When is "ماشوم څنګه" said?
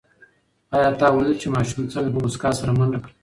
1.55-2.09